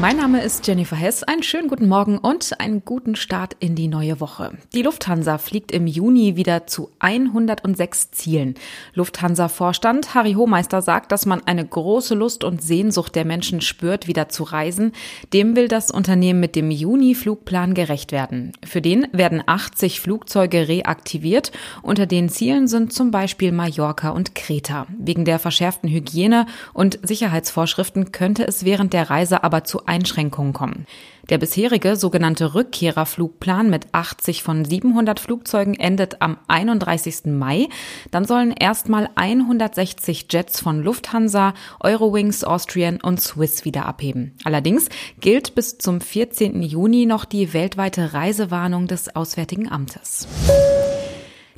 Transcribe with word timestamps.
Mein 0.00 0.16
Name 0.16 0.42
ist 0.42 0.66
Jennifer 0.66 0.96
Hess. 0.96 1.24
Einen 1.24 1.42
schönen 1.42 1.68
guten 1.68 1.86
Morgen 1.86 2.16
und 2.16 2.58
einen 2.58 2.86
guten 2.86 3.16
Start 3.16 3.54
in 3.60 3.74
die 3.74 3.86
neue 3.86 4.18
Woche. 4.18 4.52
Die 4.72 4.80
Lufthansa 4.80 5.36
fliegt 5.36 5.72
im 5.72 5.86
Juni 5.86 6.36
wieder 6.36 6.66
zu 6.66 6.90
106 7.00 8.10
Zielen. 8.10 8.54
Lufthansa-Vorstand 8.94 10.14
Harry 10.14 10.32
Hohmeister 10.32 10.80
sagt, 10.80 11.12
dass 11.12 11.26
man 11.26 11.42
eine 11.46 11.66
große 11.66 12.14
Lust 12.14 12.44
und 12.44 12.62
Sehnsucht 12.62 13.14
der 13.14 13.26
Menschen 13.26 13.60
spürt, 13.60 14.06
wieder 14.06 14.30
zu 14.30 14.44
reisen. 14.44 14.92
Dem 15.34 15.54
will 15.54 15.68
das 15.68 15.90
Unternehmen 15.90 16.40
mit 16.40 16.56
dem 16.56 16.70
Juni-Flugplan 16.70 17.74
gerecht 17.74 18.10
werden. 18.10 18.54
Für 18.64 18.80
den 18.80 19.06
werden 19.12 19.42
80 19.44 20.00
Flugzeuge 20.00 20.66
reaktiviert. 20.66 21.52
Unter 21.82 22.06
den 22.06 22.30
Zielen 22.30 22.68
sind 22.68 22.94
zum 22.94 23.10
Beispiel 23.10 23.52
Mallorca 23.52 24.08
und 24.08 24.34
Kreta. 24.34 24.86
Wegen 24.98 25.26
der 25.26 25.38
verschärften 25.38 25.90
Hygiene- 25.90 26.46
und 26.72 26.98
Sicherheitsvorschriften 27.02 28.12
könnte 28.12 28.48
es 28.48 28.64
während 28.64 28.94
der 28.94 29.10
Reise 29.10 29.44
aber 29.44 29.62
zu 29.64 29.89
Einschränkungen 29.90 30.52
kommen. 30.52 30.86
Der 31.28 31.38
bisherige 31.38 31.96
sogenannte 31.96 32.54
Rückkehrerflugplan 32.54 33.68
mit 33.68 33.88
80 33.92 34.42
von 34.42 34.64
700 34.64 35.20
Flugzeugen 35.20 35.74
endet 35.74 36.22
am 36.22 36.38
31. 36.48 37.26
Mai. 37.26 37.68
Dann 38.10 38.24
sollen 38.24 38.52
erstmal 38.52 39.10
160 39.16 40.26
Jets 40.30 40.60
von 40.60 40.82
Lufthansa, 40.82 41.54
Eurowings, 41.80 42.44
Austrian 42.44 43.00
und 43.00 43.20
Swiss 43.20 43.64
wieder 43.64 43.86
abheben. 43.86 44.32
Allerdings 44.44 44.88
gilt 45.20 45.54
bis 45.54 45.78
zum 45.78 46.00
14. 46.00 46.62
Juni 46.62 47.06
noch 47.06 47.24
die 47.24 47.52
weltweite 47.52 48.12
Reisewarnung 48.12 48.86
des 48.86 49.14
Auswärtigen 49.14 49.70
Amtes. 49.70 50.26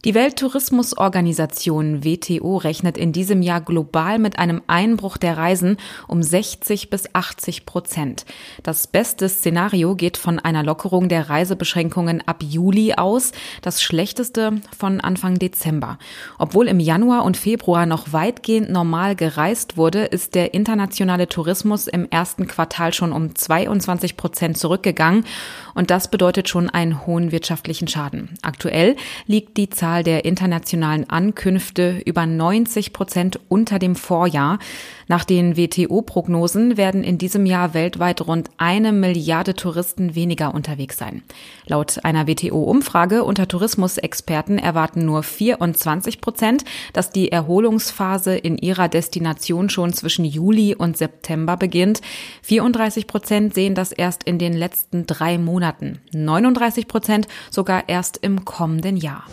Die 0.05 0.17
Welttourismusorganisation 0.17 2.03
WTO 2.03 2.57
rechnet 2.57 2.99
in 2.99 3.13
diesem 3.13 3.41
Jahr 3.41 3.61
global 3.61 4.19
mit 4.19 4.37
einem 4.37 4.61
Einbruch 4.67 5.17
der 5.17 5.37
Reisen 5.37 5.77
um 6.09 6.25
60 6.25 6.91
bis 6.91 7.15
80 7.15 7.67
Prozent. 7.67 8.25
Das 8.65 8.89
beste 8.89 9.29
Szenario 9.29 9.95
geht 9.95 10.17
von 10.17 10.41
einer 10.41 10.65
Lockerung 10.65 11.09
der 11.09 11.31
Reisebeschränkungen 11.31 12.21
ab 12.27 12.43
Juli 12.43 12.95
aus, 12.95 13.31
das 13.61 13.81
schlechteste 13.81 14.61
von 14.77 15.01
Anfang 15.01 15.39
Dezember. 15.39 16.01
Obwohl 16.37 16.67
im 16.67 16.81
Januar 16.81 17.25
und 17.25 17.37
Februar 17.37 17.87
noch 17.87 18.13
weitgehend 18.13 18.73
normal 18.73 19.15
gereist 19.15 19.77
wurde, 19.77 20.03
ist 20.07 20.35
der 20.35 20.53
internationale 20.53 21.29
Tourismus 21.29 21.87
im 21.87 22.11
ersten 22.11 22.49
Quartal 22.49 22.93
schon 22.93 23.13
um 23.13 23.37
22 23.37 24.17
Prozent 24.17 24.59
zurückgegangen 24.59 25.25
und 25.75 25.93
das 25.93 26.11
bedeutet 26.11 26.49
schon 26.49 26.69
einen 26.69 27.07
hohen 27.07 27.31
wirtschaftlichen 27.31 27.87
Schaden. 27.87 28.31
Aktuell 28.43 28.97
liegt 29.29 29.57
die 29.57 29.71
Zahl 29.71 29.92
Zahl 29.93 30.03
der 30.05 30.25
internationalen 30.25 31.11
Ankünfte 31.11 32.01
über 32.07 32.25
90 32.25 32.95
Prozent 32.95 33.39
unter 33.51 33.79
dem 33.79 33.95
Vorjahr. 33.95 34.59
Nach 35.07 35.25
den 35.25 35.59
WTO-Prognosen 35.59 36.79
werden 36.79 37.05
in 37.05 37.19
diesem 37.19 37.45
Jahr 37.45 37.75
weltweit 37.75 38.27
rund 38.27 38.49
eine 38.57 38.93
Milliarde 38.93 39.53
Touristen 39.53 40.15
weniger 40.15 40.55
unterwegs 40.55 40.97
sein. 40.97 41.23
Laut 41.67 42.03
einer 42.05 42.27
WTO-Umfrage 42.27 43.23
unter 43.23 43.47
Tourismusexperten 43.47 44.59
erwarten 44.59 45.05
nur 45.05 45.23
24 45.23 46.23
Prozent, 46.23 46.65
dass 46.95 47.11
die 47.11 47.31
Erholungsphase 47.31 48.35
in 48.35 48.57
ihrer 48.57 48.89
Destination 48.89 49.69
schon 49.69 49.93
zwischen 49.93 50.25
Juli 50.25 50.75
und 50.75 50.97
September 50.97 51.59
beginnt. 51.59 52.01
34 52.41 53.07
Prozent 53.07 53.53
sehen 53.53 53.75
das 53.75 53.93
erst 53.93 54.23
in 54.25 54.39
den 54.39 54.55
letzten 54.55 55.07
drei 55.07 55.37
Monaten. 55.37 55.99
39 56.15 56.89
Prozent 56.89 57.29
sogar 57.51 57.91
erst 57.91 58.17
im 58.17 58.47
kommenden 58.47 58.97
Jahr. 58.97 59.25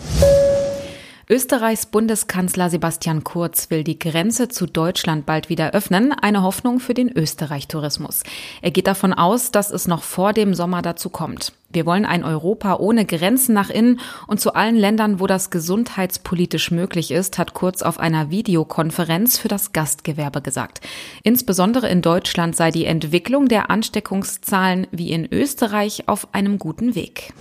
Österreichs 1.32 1.86
Bundeskanzler 1.86 2.72
Sebastian 2.72 3.24
Kurz 3.24 3.70
will 3.70 3.84
die 3.84 4.00
Grenze 4.00 4.48
zu 4.48 4.66
Deutschland 4.66 5.28
bald 5.28 5.48
wieder 5.48 5.76
öffnen, 5.76 6.12
eine 6.12 6.42
Hoffnung 6.42 6.80
für 6.80 6.96
den 6.96 7.16
Österreich-Tourismus. 7.16 8.24
Er 8.64 8.72
geht 8.72 8.88
davon 8.88 9.14
aus, 9.14 9.52
dass 9.52 9.70
es 9.70 9.88
noch 9.88 10.02
vor 10.02 10.34
dem 10.34 10.56
Sommer 10.56 10.82
dazu 10.82 11.10
kommt. 11.10 11.54
Wir 11.70 11.86
wollen 11.86 12.06
ein 12.06 12.24
Europa 12.24 12.78
ohne 12.78 13.06
Grenzen 13.06 13.54
nach 13.54 13.70
innen 13.70 14.00
und 14.26 14.40
zu 14.40 14.56
allen 14.56 14.76
Ländern, 14.76 15.20
wo 15.20 15.28
das 15.28 15.52
gesundheitspolitisch 15.52 16.72
möglich 16.72 17.12
ist, 17.12 17.38
hat 17.38 17.54
Kurz 17.54 17.84
auf 17.84 18.00
einer 18.00 18.32
Videokonferenz 18.32 19.38
für 19.38 19.50
das 19.50 19.72
Gastgewerbe 19.72 20.42
gesagt. 20.42 20.82
Insbesondere 21.22 21.90
in 21.90 22.02
Deutschland 22.02 22.56
sei 22.56 22.72
die 22.72 22.86
Entwicklung 22.86 23.48
der 23.48 23.70
Ansteckungszahlen 23.70 24.88
wie 24.90 25.12
in 25.12 25.32
Österreich 25.32 26.08
auf 26.08 26.34
einem 26.34 26.58
guten 26.58 26.96
Weg. 26.96 27.34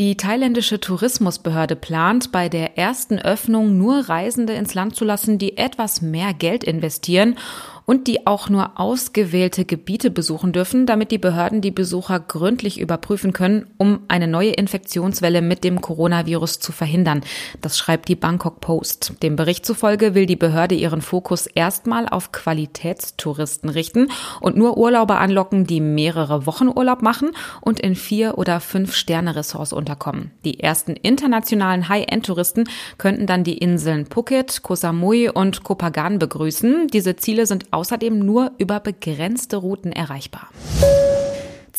Die 0.00 0.16
thailändische 0.16 0.80
Tourismusbehörde 0.80 1.76
plant, 1.76 2.32
bei 2.32 2.48
der 2.48 2.78
ersten 2.78 3.18
Öffnung 3.18 3.76
nur 3.76 4.08
Reisende 4.08 4.54
ins 4.54 4.72
Land 4.72 4.96
zu 4.96 5.04
lassen, 5.04 5.36
die 5.36 5.58
etwas 5.58 6.00
mehr 6.00 6.32
Geld 6.32 6.64
investieren 6.64 7.36
und 7.90 8.06
die 8.06 8.24
auch 8.24 8.48
nur 8.48 8.78
ausgewählte 8.78 9.64
Gebiete 9.64 10.12
besuchen 10.12 10.52
dürfen, 10.52 10.86
damit 10.86 11.10
die 11.10 11.18
Behörden 11.18 11.60
die 11.60 11.72
Besucher 11.72 12.20
gründlich 12.20 12.78
überprüfen 12.78 13.32
können, 13.32 13.66
um 13.78 14.02
eine 14.06 14.28
neue 14.28 14.52
Infektionswelle 14.52 15.42
mit 15.42 15.64
dem 15.64 15.80
Coronavirus 15.80 16.60
zu 16.60 16.70
verhindern. 16.70 17.22
Das 17.62 17.76
schreibt 17.76 18.08
die 18.08 18.14
Bangkok 18.14 18.60
Post. 18.60 19.14
Dem 19.24 19.34
Bericht 19.34 19.66
zufolge 19.66 20.14
will 20.14 20.26
die 20.26 20.36
Behörde 20.36 20.76
ihren 20.76 21.00
Fokus 21.00 21.48
erstmal 21.48 22.08
auf 22.08 22.30
Qualitätstouristen 22.30 23.68
richten 23.68 24.06
und 24.40 24.56
nur 24.56 24.78
Urlauber 24.78 25.18
anlocken, 25.18 25.66
die 25.66 25.80
mehrere 25.80 26.46
Wochen 26.46 26.68
Urlaub 26.68 27.02
machen 27.02 27.32
und 27.60 27.80
in 27.80 27.96
vier 27.96 28.38
oder 28.38 28.60
fünf 28.60 28.94
Sterne 28.94 29.34
Ressorts 29.34 29.72
unterkommen. 29.72 30.30
Die 30.44 30.60
ersten 30.60 30.92
internationalen 30.92 31.88
High-End-Touristen 31.88 32.68
könnten 32.98 33.26
dann 33.26 33.42
die 33.42 33.58
Inseln 33.58 34.06
Phuket, 34.06 34.62
Koh 34.62 34.76
Samui 34.76 35.28
und 35.28 35.64
Koh 35.64 35.74
Phangan 35.74 36.20
begrüßen. 36.20 36.86
Diese 36.86 37.16
Ziele 37.16 37.46
sind 37.46 37.72
außerdem 37.80 38.18
nur 38.18 38.52
über 38.58 38.78
begrenzte 38.78 39.56
Routen 39.56 39.90
erreichbar. 39.90 40.50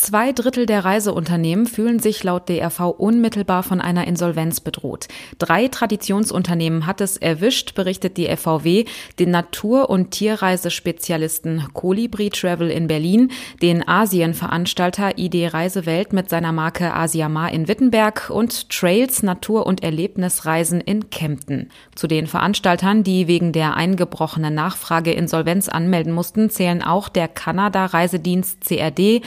Zwei 0.02 0.32
Drittel 0.32 0.66
der 0.66 0.84
Reiseunternehmen 0.84 1.68
fühlen 1.68 2.00
sich 2.00 2.24
laut 2.24 2.50
DRV 2.50 2.90
unmittelbar 2.98 3.62
von 3.62 3.80
einer 3.80 4.08
Insolvenz 4.08 4.60
bedroht. 4.60 5.08
Drei 5.38 5.68
Traditionsunternehmen 5.68 6.88
hat 6.88 7.02
es 7.02 7.18
erwischt, 7.18 7.76
berichtet 7.76 8.18
die 8.18 8.26
FVW, 8.26 8.86
den 9.20 9.30
Natur- 9.30 9.92
und 9.92 10.10
Tierreisespezialisten 10.10 11.68
Colibri 11.74 12.32
Travel 12.32 12.72
in 12.72 12.88
Berlin, 12.88 13.32
den 13.62 13.88
Asienveranstalter 13.88 15.20
ID 15.20 15.54
Reisewelt 15.54 16.14
mit 16.14 16.32
seiner 16.32 16.52
Marke 16.52 16.96
Asiamar 16.96 17.52
in 17.52 17.68
Wittenberg 17.68 18.32
und 18.32 18.72
Trails 18.72 19.22
Natur- 19.22 19.68
und 19.68 19.84
Erlebnisreisen 19.84 20.82
in 20.82 21.12
Kempten. 21.12 21.70
Zu 21.94 22.08
den 22.08 22.26
Veranstaltern, 22.26 23.04
die 23.04 23.28
wegen 23.28 23.52
der 23.52 23.76
eingebrochenen 23.76 24.56
Nachfrage 24.56 25.12
Insolvenz 25.12 25.70
anmelden 25.70 26.12
mussten, 26.12 26.50
zählen 26.50 26.82
auch 26.82 27.08
der 27.08 27.28
Kanada-Reisedienst 27.28 28.66
CRD, 28.66 29.22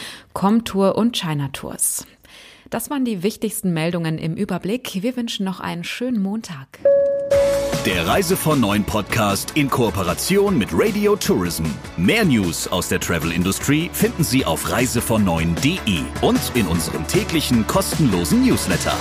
Comtour 0.64 0.96
und 0.96 1.14
China 1.14 1.50
Tours. 1.52 2.06
Das 2.70 2.88
waren 2.88 3.04
die 3.04 3.22
wichtigsten 3.22 3.74
Meldungen 3.74 4.16
im 4.16 4.34
Überblick. 4.34 5.02
Wir 5.02 5.14
wünschen 5.14 5.44
noch 5.44 5.60
einen 5.60 5.84
schönen 5.84 6.22
Montag. 6.22 6.78
Der 7.84 8.06
Reise 8.06 8.34
von 8.34 8.60
Neuen 8.60 8.82
Podcast 8.82 9.52
in 9.56 9.68
Kooperation 9.68 10.56
mit 10.56 10.70
Radio 10.72 11.16
Tourism. 11.16 11.64
Mehr 11.98 12.24
News 12.24 12.66
aus 12.66 12.88
der 12.88 12.98
Travel 12.98 13.30
Industry 13.30 13.90
finden 13.92 14.24
Sie 14.24 14.46
auf 14.46 14.66
reisevon9.de 14.66 16.00
und 16.22 16.40
in 16.54 16.66
unserem 16.66 17.06
täglichen 17.08 17.66
kostenlosen 17.66 18.46
Newsletter. 18.46 18.94